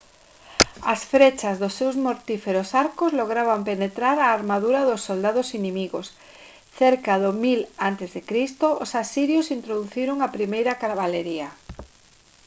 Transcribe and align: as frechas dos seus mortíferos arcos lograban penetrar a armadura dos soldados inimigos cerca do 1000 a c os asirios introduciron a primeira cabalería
as 0.93 1.01
frechas 1.13 1.55
dos 1.61 1.73
seus 1.79 1.95
mortíferos 2.05 2.69
arcos 2.83 3.15
lograban 3.19 3.61
penetrar 3.69 4.17
a 4.21 4.27
armadura 4.37 4.81
dos 4.89 5.01
soldados 5.07 5.47
inimigos 5.59 6.07
cerca 6.81 7.13
do 7.23 7.31
1000 7.43 7.61
a 7.87 7.87
c 8.13 8.13
os 8.83 8.91
asirios 9.03 9.47
introduciron 9.57 10.17
a 10.21 10.33
primeira 10.35 10.73
cabalería 10.81 11.49